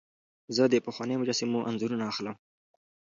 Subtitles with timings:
[0.55, 2.35] زه د پخوانیو مجسمو انځورونه اخلم.